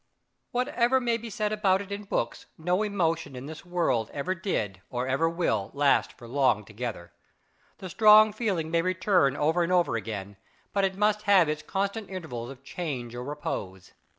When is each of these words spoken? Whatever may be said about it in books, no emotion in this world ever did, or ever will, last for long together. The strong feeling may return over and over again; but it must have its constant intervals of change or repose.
Whatever 0.49 0.99
may 0.99 1.15
be 1.15 1.29
said 1.29 1.51
about 1.51 1.79
it 1.79 1.91
in 1.91 2.05
books, 2.05 2.47
no 2.57 2.81
emotion 2.81 3.35
in 3.35 3.45
this 3.45 3.63
world 3.63 4.09
ever 4.15 4.33
did, 4.33 4.81
or 4.89 5.07
ever 5.07 5.29
will, 5.29 5.69
last 5.75 6.13
for 6.17 6.27
long 6.27 6.65
together. 6.65 7.11
The 7.77 7.87
strong 7.91 8.33
feeling 8.33 8.71
may 8.71 8.81
return 8.81 9.35
over 9.37 9.61
and 9.61 9.71
over 9.71 9.95
again; 9.95 10.37
but 10.73 10.83
it 10.83 10.97
must 10.97 11.21
have 11.29 11.47
its 11.47 11.61
constant 11.61 12.09
intervals 12.09 12.49
of 12.49 12.63
change 12.63 13.13
or 13.13 13.23
repose. 13.23 13.91